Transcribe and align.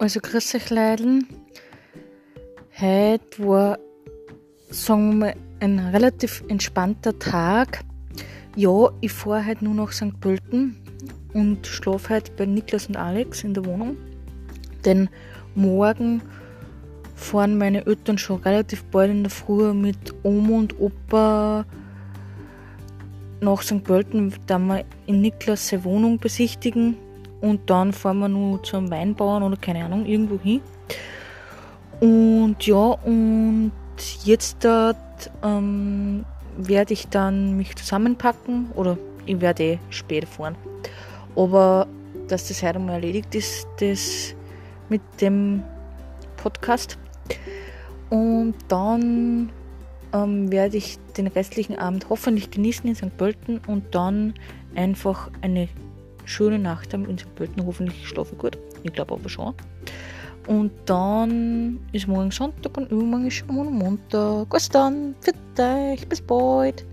Also 0.00 0.20
grüß 0.20 0.54
euch 0.54 0.70
Leiden. 0.70 1.26
Heute 2.80 3.46
war, 3.46 3.78
sagen 4.70 5.10
wir 5.10 5.14
mal, 5.14 5.34
ein 5.60 5.78
relativ 5.78 6.42
entspannter 6.48 7.18
Tag. 7.18 7.84
Ja, 8.56 8.88
ich 9.02 9.12
fahre 9.12 9.44
heute 9.44 9.66
nur 9.66 9.74
nach 9.74 9.92
St. 9.92 10.18
Pölten 10.18 10.74
und 11.34 11.66
schlafe 11.66 12.14
heute 12.14 12.32
bei 12.32 12.46
Niklas 12.46 12.86
und 12.86 12.96
Alex 12.96 13.44
in 13.44 13.52
der 13.52 13.66
Wohnung. 13.66 13.98
Denn 14.86 15.10
morgen 15.54 16.22
fahren 17.14 17.58
meine 17.58 17.84
Eltern 17.84 18.16
schon 18.16 18.40
relativ 18.40 18.82
bald 18.84 19.10
in 19.10 19.24
der 19.24 19.30
Früh 19.30 19.74
mit 19.74 20.14
Oma 20.22 20.56
und 20.56 20.80
Opa 20.80 21.66
nach 23.42 23.60
St. 23.60 23.84
Pölten, 23.84 24.32
da 24.46 24.58
wir 24.58 24.82
in 25.04 25.20
Niklas 25.20 25.70
Wohnung 25.84 26.18
besichtigen 26.18 26.96
und 27.40 27.68
dann 27.70 27.92
fahren 27.92 28.18
wir 28.18 28.28
nur 28.28 28.62
zum 28.62 28.90
Weinbauern 28.90 29.42
oder 29.42 29.56
keine 29.56 29.84
Ahnung, 29.84 30.06
irgendwo 30.06 30.38
hin. 30.38 30.60
Und 32.00 32.56
ja, 32.66 32.76
und 32.76 33.72
jetzt 34.24 34.64
dort 34.64 34.96
ähm, 35.42 36.24
werde 36.56 36.92
ich 36.92 37.08
dann 37.08 37.56
mich 37.56 37.76
zusammenpacken 37.76 38.70
oder 38.74 38.98
ich 39.26 39.40
werde 39.40 39.62
eh 39.62 39.78
spät 39.90 40.26
fahren. 40.26 40.56
Aber 41.36 41.86
dass 42.28 42.48
das 42.48 42.62
heute 42.62 42.78
mal 42.78 42.94
erledigt 42.94 43.34
ist, 43.34 43.66
das 43.80 44.34
mit 44.88 45.02
dem 45.20 45.62
Podcast. 46.36 46.98
Und 48.08 48.54
dann 48.68 49.50
ähm, 50.12 50.50
werde 50.50 50.76
ich 50.76 50.98
den 51.16 51.28
restlichen 51.28 51.78
Abend 51.78 52.08
hoffentlich 52.08 52.50
genießen 52.50 52.88
in 52.88 52.94
St. 52.94 53.16
Pölten 53.16 53.60
und 53.66 53.94
dann 53.94 54.34
einfach 54.74 55.30
eine 55.42 55.68
schöne 56.30 56.58
Nacht 56.58 56.92
haben 56.94 57.08
in 57.08 57.18
St. 57.18 57.34
Pölten. 57.34 57.64
Hoffentlich 57.66 58.06
schlafe 58.08 58.34
gut. 58.36 58.56
Ich 58.82 58.92
glaube 58.92 59.14
aber 59.14 59.28
schon. 59.28 59.54
Und 60.46 60.72
dann 60.86 61.78
ist 61.92 62.08
morgen 62.08 62.30
Sonntag 62.30 62.76
und 62.76 62.90
übermorgen 62.90 63.26
ist 63.26 63.34
schon 63.34 63.78
Montag. 63.78 64.48
Bis 64.50 64.68
dann. 64.68 65.14
Für 65.20 65.32
euch. 65.62 66.08
Bis 66.08 66.20
bald. 66.20 66.84